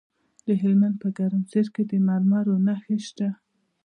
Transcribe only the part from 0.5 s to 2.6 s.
هلمند په ګرمسیر کې د مرمرو